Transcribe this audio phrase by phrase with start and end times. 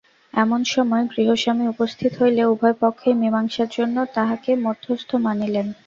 [0.33, 5.67] এমন সময় গৃহস্বামী উপস্থিত হইলে উভয় পক্ষই মীমাংসার জন্য তাঁহাকে মধ্যস্থ মানিলেন।